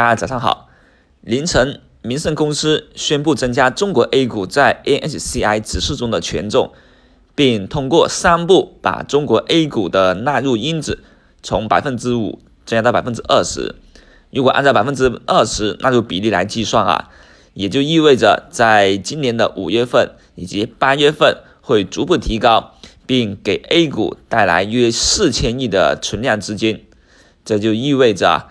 [0.00, 0.70] 大家早上好。
[1.20, 6.72] 凌晨，民盛公司宣布增加中国 A 股在 nsci 指数中的权重，
[7.34, 11.00] 并通过三步把中国 A 股的纳入因子
[11.42, 13.74] 从百分之五增加到百分之二十。
[14.30, 17.10] 如果按照百分之二十纳入比例来计算啊，
[17.52, 22.72] 也就意味着在今年的五月份以及八月份会逐步提高，
[23.04, 26.86] 并给 A 股带来约四千亿的存量资金。
[27.44, 28.48] 这就意味着。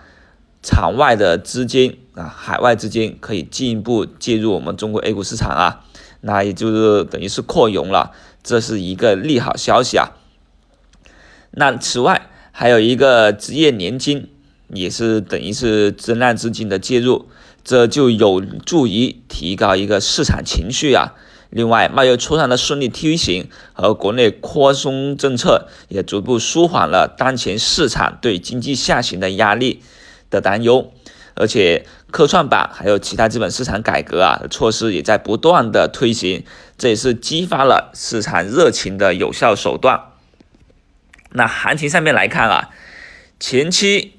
[0.62, 5.84] 场外的资金啊，海外资金可以进一步介入我们中国 A 股市场啊，
[6.20, 10.10] 那也就是等于是扩容了，这是一个利好消息啊。
[11.52, 14.28] 那此外还有一个职业年金，
[14.68, 17.26] 也是等于是增量资金的介入，
[17.64, 21.14] 这就有助于提高一个市场情绪啊。
[21.48, 29.82] 另外，贸易磋商的顺利推行和国内宽松政策也逐步舒缓了当前市场对经济下行的压力。
[30.30, 30.92] 的担忧，
[31.34, 36.44] 而且科创板还有其他资本市场改革啊措施也在不断的推行，
[36.78, 40.00] 这也是激发了市场热情的有效手段。
[41.32, 42.70] 那行情上面来看啊，
[43.38, 44.14] 前期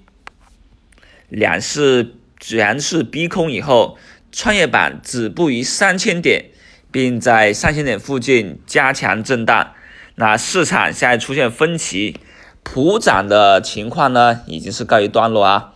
[1.28, 3.98] 两市全是逼空以后，
[4.32, 6.46] 创业板止步于三千点，
[6.92, 9.74] 并在三千点附近加强震荡。
[10.16, 12.20] 那市场现在出现分歧，
[12.64, 15.74] 普涨的情况呢，已经是告一段落啊。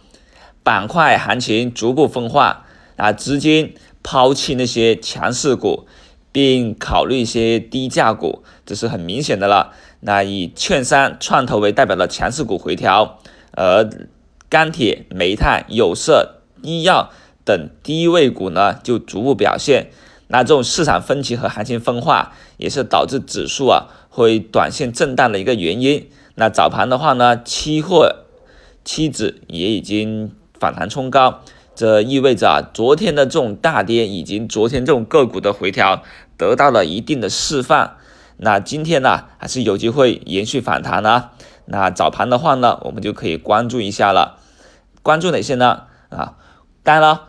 [0.65, 5.85] 板块行情逐步分化啊，资金抛弃那些强势股，
[6.31, 9.73] 并考虑一些低价股，这是很明显的了。
[9.99, 13.19] 那以券商、创投为代表的强势股回调，
[13.51, 13.87] 而
[14.49, 17.11] 钢铁、煤炭、有色、医药
[17.43, 19.91] 等低位股呢就逐步表现。
[20.29, 26.09] 那这种市场分歧和行情分化，也是导致指数啊会短线震荡的一个原因。
[26.33, 28.23] 那早盘的话呢，期货
[28.83, 30.31] 期指也已经。
[30.65, 31.41] 反弹冲高，
[31.75, 36.01] 这意味着啊，昨天的这种大跌，以及昨天这种个股的回调，
[36.37, 37.97] 得到了一定的释放。
[38.37, 41.29] 那今天呢，还是有机会延续反弹呢。
[41.65, 44.39] 那早盘的话呢，我们就可以关注一下了。
[45.03, 45.83] 关注哪些呢？
[46.09, 46.33] 啊，
[46.81, 47.27] 当然了，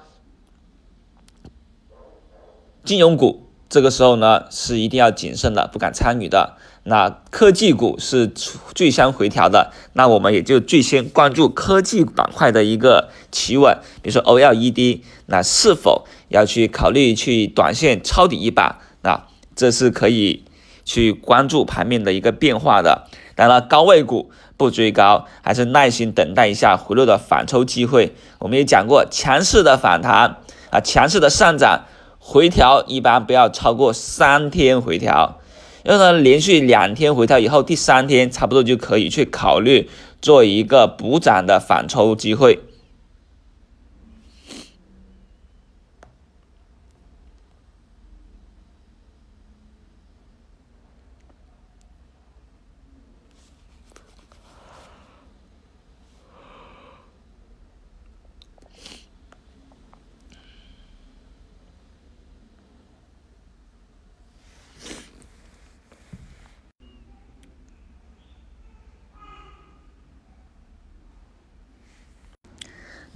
[2.85, 3.46] 金融股。
[3.69, 6.57] 这个时候呢，是一定要谨慎的，不敢参与的。
[6.85, 8.31] 那科技股是
[8.75, 18.79] 最先回调的，那我们也就最先关注科技板块的一个企稳，比如说 OLED，那是否要去考虑去短线抄底一把？
[19.03, 20.45] 那这是可以
[20.85, 23.09] 去关注盘面的一个变化的。
[23.35, 28.15] 当然了，高位股不追高，还是耐心等待一下回落的反抽机会。
[28.39, 30.37] 我们也讲过，强势的反弹
[30.71, 31.87] 啊，强势的上涨。
[32.29, 35.39] 回调一般不要超过三天回调，
[35.85, 39.89] 要呢连续两天回调以后，第三天差不多就可以去考虑
[40.21, 42.59] 做一个补涨的反抽机会。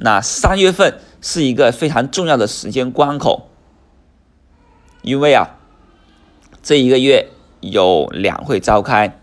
[0.03, 3.51] 那三月份是一个非常重要的时间关口，
[5.03, 5.59] 因为啊，
[6.63, 7.29] 这一个月
[7.61, 9.21] 有两会召开，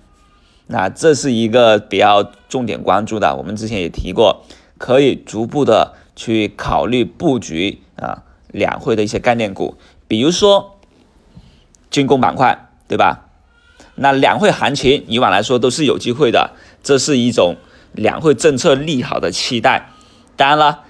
[0.67, 3.35] 那这是一个比较重点关注的。
[3.38, 4.43] 我们之前也提过，
[4.77, 8.21] 可以逐步的去考虑布局啊
[8.51, 9.77] 两会的一些概念股，
[10.07, 10.77] 比如说
[11.89, 13.25] 军工板块，对吧？
[13.95, 16.51] 那两会行情以往来说都是有机会的，
[16.83, 17.55] 这是一种
[17.94, 19.89] 两会政策利好的期待。
[20.38, 20.84] 当然了，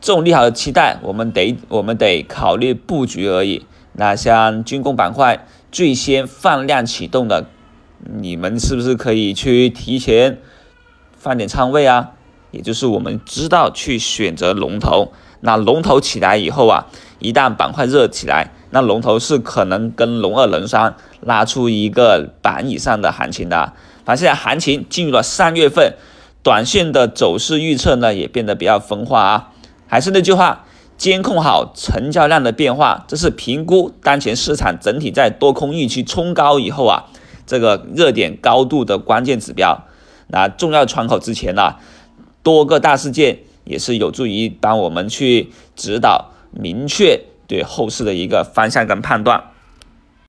[0.00, 3.66] 这种利好的期待，我们得我们得考虑布局而已。
[3.92, 7.44] 那像军工板块最先放量启动的，
[8.02, 10.38] 你们是不是可以去提前
[11.14, 12.12] 放点仓位啊？
[12.52, 16.86] 也就是我们知道去选择龙头，那龙头起来以后啊，
[17.18, 23.74] 一旦板块热起来，那龙头是可能跟龙二、龙三拉出一个板以上的行情的。
[24.06, 25.94] 反正现在行情进入了三月份。
[26.42, 29.52] 短线的走势预测呢，也变得比较分化啊。
[29.86, 30.64] 还是那句话，
[30.96, 37.06] 监控好成交量的变化，这是评估当前市场整体在多空预期冲高以后啊，
[37.46, 39.84] 这个热点高度的关键指标。
[40.28, 41.74] 那重要窗口之前呢，
[42.42, 49.49] 多个大事件也是有助于帮我们去指导、明确对后市的一个方向跟判断。